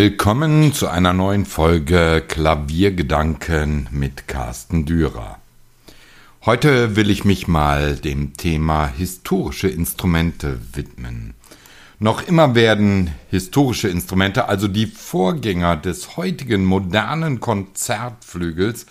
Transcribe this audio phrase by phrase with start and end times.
[0.00, 5.38] Willkommen zu einer neuen Folge Klaviergedanken mit Carsten Dürer.
[6.46, 11.34] Heute will ich mich mal dem Thema historische Instrumente widmen.
[11.98, 18.86] Noch immer werden historische Instrumente, also die Vorgänger des heutigen modernen Konzertflügels,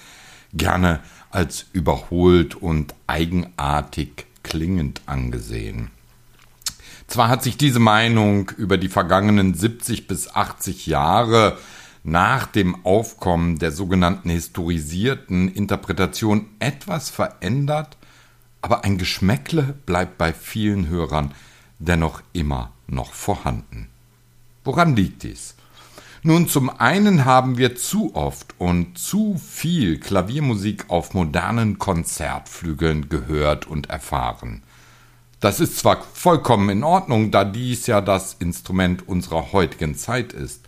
[0.53, 0.99] gerne
[1.29, 5.89] als überholt und eigenartig klingend angesehen.
[7.07, 11.57] Zwar hat sich diese Meinung über die vergangenen 70 bis 80 Jahre
[12.03, 17.97] nach dem Aufkommen der sogenannten historisierten Interpretation etwas verändert,
[18.61, 21.33] aber ein Geschmäckle bleibt bei vielen Hörern
[21.79, 23.87] dennoch immer noch vorhanden.
[24.63, 25.55] Woran liegt dies?
[26.23, 33.65] Nun, zum einen haben wir zu oft und zu viel Klaviermusik auf modernen Konzertflügeln gehört
[33.65, 34.63] und erfahren.
[35.39, 40.61] Das ist zwar vollkommen in Ordnung, da dies ja das Instrument unserer heutigen Zeit ist,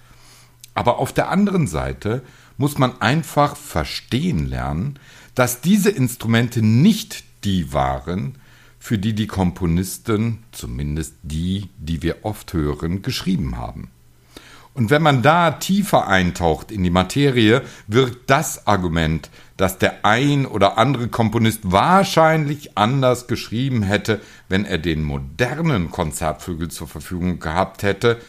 [0.76, 2.22] aber auf der anderen Seite
[2.58, 5.00] muss man einfach verstehen lernen,
[5.34, 8.38] dass diese Instrumente nicht die waren,
[8.80, 13.90] für die die Komponisten, zumindest die, die wir oft hören, geschrieben haben.
[14.80, 20.46] Und wenn man da tiefer eintaucht in die Materie, wirkt das Argument, dass der ein
[20.46, 27.84] oder andere Komponist wahrscheinlich anders geschrieben hätte, wenn er den modernen Konzertflügel zur Verfügung gehabt
[27.84, 28.22] hätte,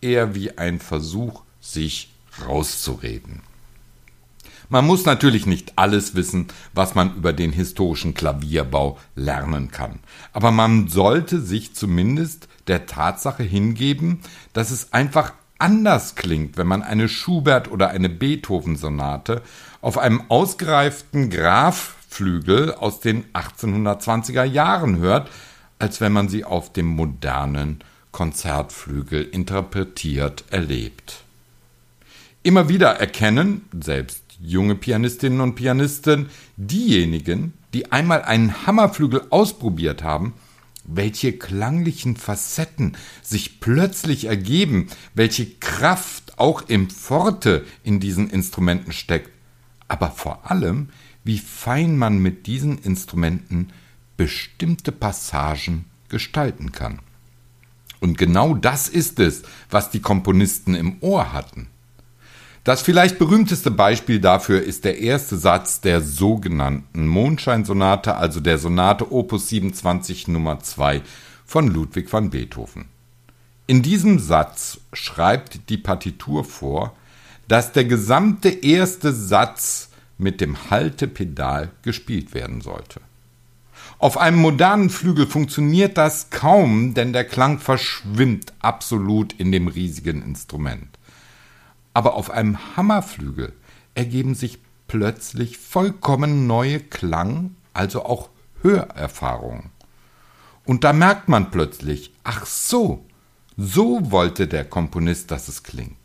[0.00, 2.14] eher wie ein Versuch, sich
[2.46, 3.40] rauszureden.
[4.68, 9.98] Man muss natürlich nicht alles wissen, was man über den historischen Klavierbau lernen kann,
[10.32, 14.20] aber man sollte sich zumindest der Tatsache hingeben,
[14.52, 19.42] dass es einfach anders klingt, wenn man eine Schubert- oder eine Beethoven-Sonate
[19.80, 25.30] auf einem ausgereiften Grafflügel aus den 1820er Jahren hört,
[25.78, 27.80] als wenn man sie auf dem modernen
[28.12, 31.22] Konzertflügel interpretiert erlebt.
[32.42, 40.34] Immer wieder erkennen, selbst junge Pianistinnen und Pianisten, diejenigen, die einmal einen Hammerflügel ausprobiert haben,
[40.88, 49.30] welche klanglichen Facetten sich plötzlich ergeben, welche Kraft auch im Forte in diesen Instrumenten steckt,
[49.86, 50.88] aber vor allem,
[51.24, 53.68] wie fein man mit diesen Instrumenten
[54.16, 57.00] bestimmte Passagen gestalten kann.
[58.00, 61.68] Und genau das ist es, was die Komponisten im Ohr hatten.
[62.68, 69.10] Das vielleicht berühmteste Beispiel dafür ist der erste Satz der sogenannten Mondscheinsonate, also der Sonate
[69.10, 71.00] Opus 27 Nummer 2
[71.46, 72.84] von Ludwig van Beethoven.
[73.66, 76.94] In diesem Satz schreibt die Partitur vor,
[77.48, 83.00] dass der gesamte erste Satz mit dem Haltepedal gespielt werden sollte.
[83.98, 90.20] Auf einem modernen Flügel funktioniert das kaum, denn der Klang verschwimmt absolut in dem riesigen
[90.20, 90.97] Instrument
[91.94, 93.52] aber auf einem Hammerflügel
[93.94, 98.30] ergeben sich plötzlich vollkommen neue Klang, also auch
[98.62, 99.70] Hörerfahrungen.
[100.64, 103.04] Und da merkt man plötzlich, ach so,
[103.56, 105.96] so wollte der Komponist, dass es klingt.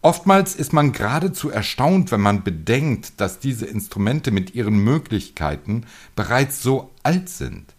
[0.00, 6.62] Oftmals ist man geradezu erstaunt, wenn man bedenkt, dass diese Instrumente mit ihren Möglichkeiten bereits
[6.62, 7.74] so alt sind.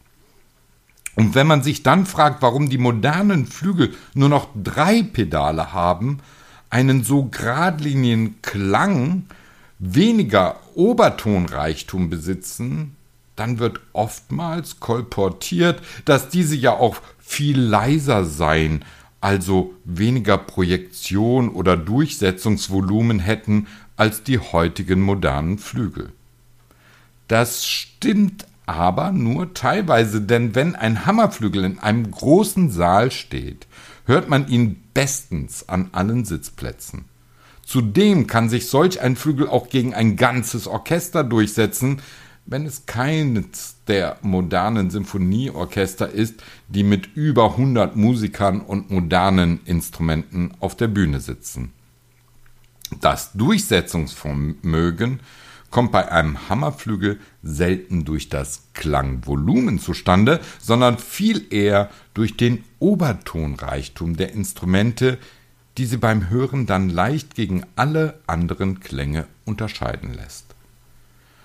[1.16, 6.20] Und wenn man sich dann fragt, warum die modernen Flügel nur noch drei Pedale haben,
[6.70, 9.24] einen so geradlinigen Klang,
[9.80, 12.96] weniger Obertonreichtum besitzen,
[13.36, 18.84] dann wird oftmals kolportiert, dass diese ja auch viel leiser seien,
[19.22, 26.12] also weniger Projektion oder Durchsetzungsvolumen hätten als die heutigen modernen Flügel.
[27.28, 33.66] Das stimmt aber nur teilweise, denn wenn ein Hammerflügel in einem großen Saal steht,
[34.06, 37.06] hört man ihn bestens an allen Sitzplätzen.
[37.66, 42.02] Zudem kann sich solch ein Flügel auch gegen ein ganzes Orchester durchsetzen,
[42.46, 50.52] wenn es keines der modernen Sinfonieorchester ist, die mit über 100 Musikern und modernen Instrumenten
[50.60, 51.74] auf der Bühne sitzen.
[53.02, 55.22] Das Durchsetzungsvermögen
[55.70, 64.18] kommt bei einem Hammerflügel selten durch das Klangvolumen zustande, sondern viel eher durch den Obertonreichtum
[64.18, 65.18] der Instrumente,
[65.78, 70.46] die sie beim Hören dann leicht gegen alle anderen Klänge unterscheiden lässt.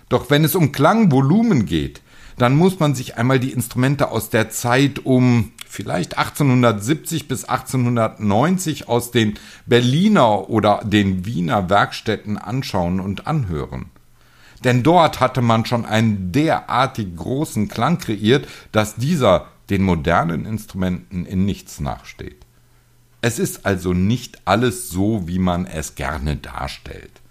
[0.09, 2.03] Doch wenn es um Klangvolumen geht,
[2.37, 8.89] dann muss man sich einmal die Instrumente aus der Zeit um vielleicht 1870 bis 1890
[8.89, 9.35] aus den
[9.67, 13.91] Berliner oder den Wiener Werkstätten anschauen und anhören
[14.65, 21.27] denn dort hatte man schon einen derartig großen Klang kreiert, dass dieser den modernen Instrumenten
[21.27, 22.45] in nichts nachsteht.
[23.21, 27.23] Es ist also nicht alles so, wie man es gerne darstellt.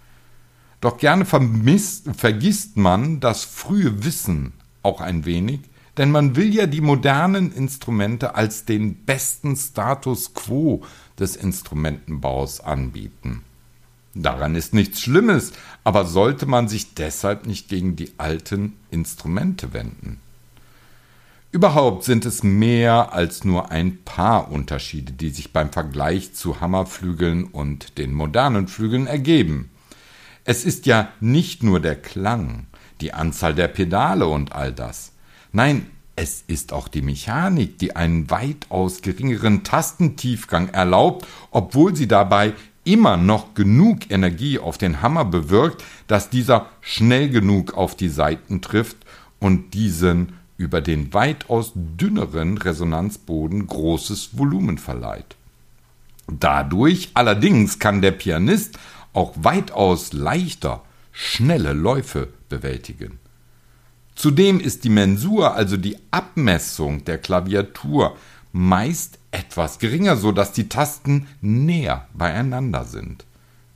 [0.80, 4.52] Doch gerne vermisst, vergisst man das frühe Wissen
[4.82, 5.60] auch ein wenig,
[5.96, 10.82] denn man will ja die modernen Instrumente als den besten Status quo
[11.18, 13.44] des Instrumentenbaus anbieten.
[14.14, 15.52] Daran ist nichts Schlimmes,
[15.82, 20.20] aber sollte man sich deshalb nicht gegen die alten Instrumente wenden?
[21.50, 27.44] Überhaupt sind es mehr als nur ein paar Unterschiede, die sich beim Vergleich zu Hammerflügeln
[27.44, 29.70] und den modernen Flügeln ergeben.
[30.44, 32.66] Es ist ja nicht nur der Klang,
[33.00, 35.12] die Anzahl der Pedale und all das.
[35.52, 42.52] Nein, es ist auch die Mechanik, die einen weitaus geringeren Tastentiefgang erlaubt, obwohl sie dabei
[42.84, 48.60] immer noch genug Energie auf den Hammer bewirkt, dass dieser schnell genug auf die Saiten
[48.60, 48.98] trifft
[49.40, 55.36] und diesen über den weitaus dünneren Resonanzboden großes Volumen verleiht.
[56.28, 58.78] Dadurch allerdings kann der Pianist
[59.12, 60.82] auch weitaus leichter
[61.12, 63.18] schnelle Läufe bewältigen.
[64.14, 68.16] Zudem ist die Mensur, also die Abmessung der Klaviatur,
[68.52, 73.24] meist etwas geringer, so dass die Tasten näher beieinander sind.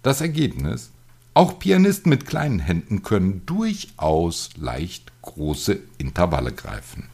[0.02, 0.90] Das Ergebnis?
[1.34, 7.04] Auch Pianisten mit kleinen Händen können durchaus leicht große Intervalle greifen.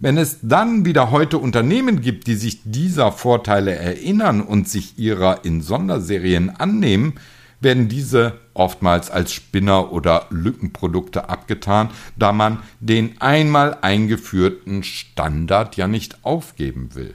[0.00, 5.44] Wenn es dann wieder heute Unternehmen gibt, die sich dieser Vorteile erinnern und sich ihrer
[5.44, 7.14] in Sonderserien annehmen,
[7.60, 15.88] werden diese oftmals als Spinner oder Lückenprodukte abgetan, da man den einmal eingeführten Standard ja
[15.88, 17.14] nicht aufgeben will.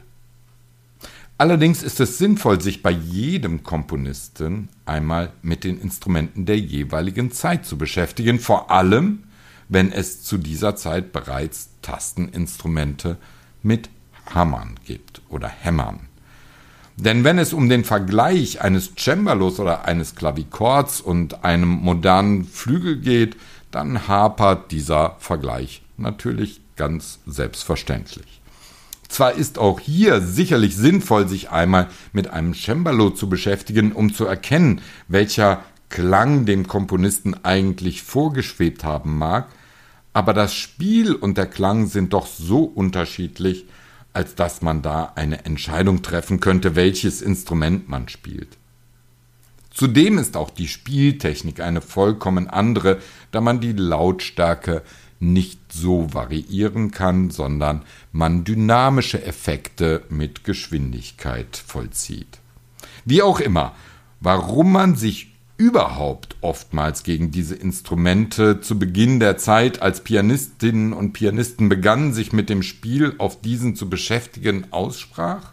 [1.38, 7.66] Allerdings ist es sinnvoll, sich bei jedem Komponisten einmal mit den Instrumenten der jeweiligen Zeit
[7.66, 9.24] zu beschäftigen, vor allem
[9.68, 13.18] wenn es zu dieser Zeit bereits Tasteninstrumente
[13.64, 13.90] mit
[14.34, 16.02] Hammern gibt oder Hämmern.
[16.98, 23.00] Denn wenn es um den Vergleich eines Cembalos oder eines Klavichords und einem modernen Flügel
[23.00, 23.36] geht,
[23.72, 28.42] dann hapert dieser Vergleich natürlich ganz selbstverständlich.
[29.08, 34.26] Zwar ist auch hier sicherlich sinnvoll, sich einmal mit einem Cembalo zu beschäftigen, um zu
[34.26, 39.50] erkennen, welcher Klang dem Komponisten eigentlich vorgeschwebt haben mag,
[40.14, 43.66] aber das Spiel und der Klang sind doch so unterschiedlich,
[44.14, 48.58] als dass man da eine Entscheidung treffen könnte, welches Instrument man spielt.
[49.72, 53.02] Zudem ist auch die Spieltechnik eine vollkommen andere,
[53.32, 54.84] da man die Lautstärke
[55.20, 62.40] nicht so variieren kann, sondern man dynamische Effekte mit Geschwindigkeit vollzieht.
[63.06, 63.74] Wie auch immer,
[64.20, 71.14] warum man sich überhaupt oftmals gegen diese Instrumente zu Beginn der Zeit, als Pianistinnen und
[71.14, 75.52] Pianisten begannen, sich mit dem Spiel auf diesen zu beschäftigen, aussprach?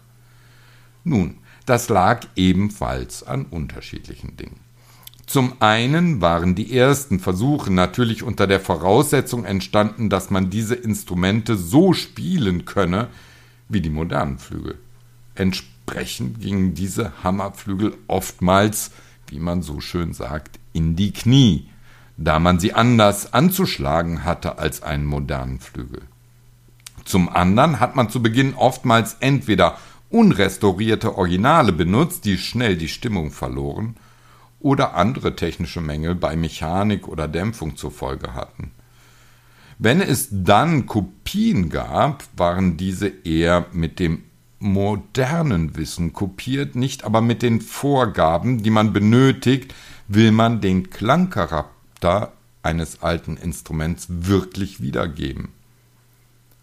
[1.03, 4.59] Nun, das lag ebenfalls an unterschiedlichen Dingen.
[5.25, 11.55] Zum einen waren die ersten Versuche natürlich unter der Voraussetzung entstanden, dass man diese Instrumente
[11.55, 13.07] so spielen könne
[13.69, 14.77] wie die modernen Flügel.
[15.35, 18.91] Entsprechend gingen diese Hammerflügel oftmals
[19.31, 21.69] wie man so schön sagt, in die Knie,
[22.17, 26.01] da man sie anders anzuschlagen hatte als einen modernen Flügel.
[27.05, 29.77] Zum anderen hat man zu Beginn oftmals entweder
[30.09, 33.95] unrestaurierte Originale benutzt, die schnell die Stimmung verloren,
[34.59, 38.71] oder andere technische Mängel bei Mechanik oder Dämpfung zur Folge hatten.
[39.79, 44.23] Wenn es dann Kopien gab, waren diese eher mit dem
[44.61, 49.73] modernen Wissen kopiert, nicht aber mit den Vorgaben, die man benötigt,
[50.07, 52.31] will man den Klangcharakter
[52.63, 55.49] eines alten Instruments wirklich wiedergeben.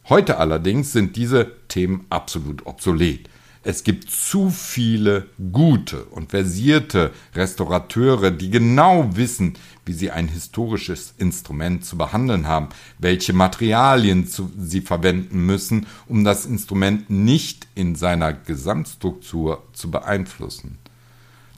[0.09, 3.29] Heute allerdings sind diese Themen absolut obsolet.
[3.69, 11.13] Es gibt zu viele gute und versierte Restaurateure, die genau wissen, wie sie ein historisches
[11.19, 17.95] Instrument zu behandeln haben, welche Materialien zu, sie verwenden müssen, um das Instrument nicht in
[17.95, 20.79] seiner Gesamtstruktur zu beeinflussen.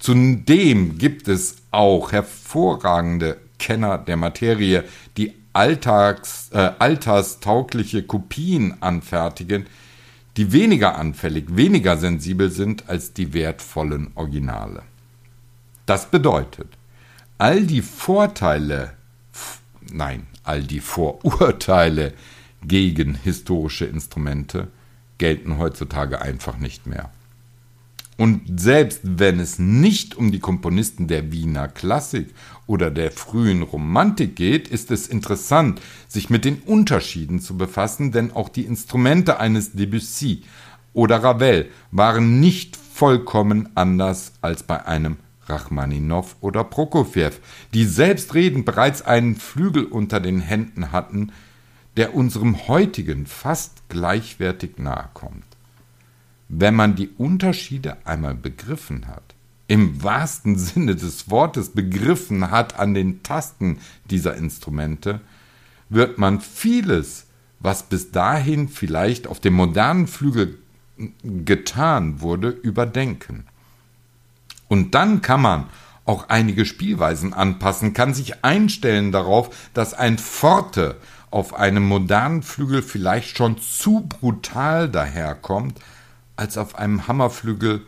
[0.00, 4.82] Zudem gibt es auch hervorragende Kenner der Materie,
[5.16, 9.66] die alltags, äh, alterstaugliche Kopien anfertigen,
[10.40, 14.84] die weniger anfällig, weniger sensibel sind als die wertvollen Originale.
[15.84, 16.78] Das bedeutet,
[17.36, 18.94] all die Vorteile,
[19.92, 22.14] nein, all die Vorurteile
[22.62, 24.68] gegen historische Instrumente
[25.18, 27.10] gelten heutzutage einfach nicht mehr.
[28.20, 32.34] Und selbst wenn es nicht um die Komponisten der Wiener Klassik
[32.66, 38.30] oder der frühen Romantik geht, ist es interessant, sich mit den Unterschieden zu befassen, denn
[38.30, 40.42] auch die Instrumente eines Debussy,
[40.92, 47.30] oder Ravel waren nicht vollkommen anders als bei einem Rachmaninow oder Prokofjew,
[47.72, 51.32] die selbstredend bereits einen Flügel unter den Händen hatten,
[51.96, 55.49] der unserem heutigen fast gleichwertig nahe kommt.
[56.52, 59.22] Wenn man die Unterschiede einmal begriffen hat,
[59.68, 63.78] im wahrsten Sinne des Wortes begriffen hat an den Tasten
[64.10, 65.20] dieser Instrumente,
[65.90, 67.26] wird man vieles,
[67.60, 70.58] was bis dahin vielleicht auf dem modernen Flügel
[71.22, 73.44] getan wurde, überdenken.
[74.66, 75.66] Und dann kann man
[76.04, 80.96] auch einige Spielweisen anpassen, kann sich einstellen darauf, dass ein Forte
[81.30, 85.78] auf einem modernen Flügel vielleicht schon zu brutal daherkommt,
[86.40, 87.82] als auf einem Hammerflügel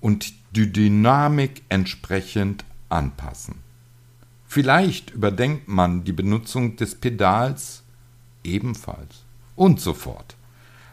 [0.00, 3.56] und die Dynamik entsprechend anpassen.
[4.46, 7.82] Vielleicht überdenkt man die Benutzung des Pedals
[8.44, 9.22] ebenfalls
[9.56, 10.36] und so fort.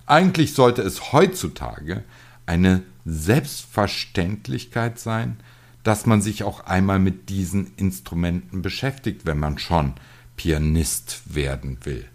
[0.05, 2.03] Eigentlich sollte es heutzutage
[2.45, 5.37] eine Selbstverständlichkeit sein,
[5.83, 9.93] dass man sich auch einmal mit diesen Instrumenten beschäftigt, wenn man schon
[10.37, 12.05] Pianist werden will.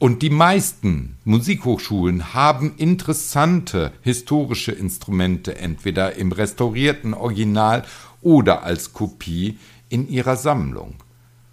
[0.00, 7.84] Und die meisten Musikhochschulen haben interessante historische Instrumente entweder im restaurierten Original
[8.22, 9.58] oder als Kopie
[9.90, 10.94] in ihrer Sammlung.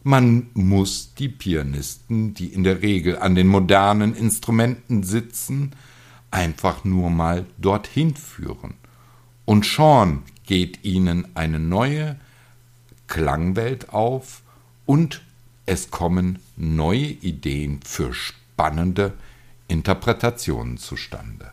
[0.02, 5.74] Man muss die Pianisten, die in der Regel an den modernen Instrumenten sitzen,
[6.32, 8.76] einfach nur mal dorthin führen.
[9.44, 12.16] Und schon geht ihnen eine neue
[13.08, 14.42] Klangwelt auf
[14.86, 15.22] und
[15.68, 19.14] es kommen neue Ideen für spannende
[19.68, 21.52] Interpretationen zustande.